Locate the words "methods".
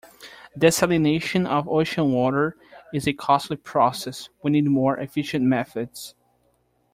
5.45-6.15